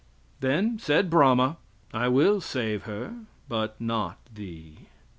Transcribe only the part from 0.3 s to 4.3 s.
Then said Brahma, "I will save her, but not